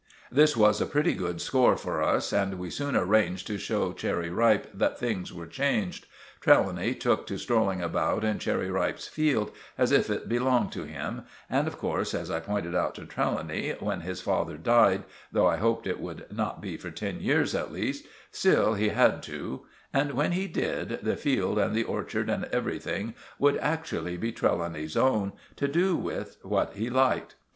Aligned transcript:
This 0.31 0.57
was 0.57 0.81
a 0.81 0.87
pretty 0.87 1.13
good 1.13 1.39
score 1.41 1.77
for 1.77 2.01
us, 2.01 2.33
and 2.33 2.57
we 2.57 2.71
soon 2.71 2.95
arranged 2.95 3.45
to 3.45 3.59
show 3.59 3.93
Cherry 3.93 4.31
Ripe 4.31 4.65
that 4.73 4.97
things 4.97 5.31
were 5.31 5.45
changed. 5.45 6.07
Trelawny 6.39 6.95
took 6.95 7.27
to 7.27 7.37
strolling 7.37 7.83
about 7.83 8.23
in 8.23 8.39
Cherry 8.39 8.71
Ripe's 8.71 9.07
field 9.07 9.51
as 9.77 9.91
if 9.91 10.09
it 10.09 10.27
belonged 10.27 10.71
to 10.71 10.85
him; 10.85 11.25
and, 11.51 11.67
of 11.67 11.77
course, 11.77 12.15
as 12.15 12.31
I 12.31 12.39
pointed 12.39 12.73
out 12.73 12.95
to 12.95 13.05
Trelawny, 13.05 13.75
when 13.79 14.01
his 14.01 14.21
father 14.21 14.57
died, 14.57 15.03
though 15.31 15.45
I 15.45 15.57
hoped 15.57 15.85
it 15.85 15.99
would 15.99 16.25
not 16.35 16.61
be 16.61 16.77
for 16.77 16.89
ten 16.89 17.19
years 17.21 17.53
at 17.53 17.71
least—still 17.71 18.73
he 18.73 18.89
had 18.89 19.21
to—and 19.21 20.13
when 20.13 20.31
he 20.31 20.47
did, 20.47 21.01
the 21.03 21.15
field 21.15 21.59
and 21.59 21.75
the 21.75 21.83
orchard 21.83 22.27
and 22.27 22.45
everything 22.45 23.13
would 23.37 23.57
actually 23.59 24.17
be 24.17 24.31
Trelawny's 24.31 24.97
own, 24.97 25.33
to 25.57 25.67
do 25.67 25.95
what 26.41 26.73
he 26.73 26.89
liked 26.89 27.35
with. 27.35 27.39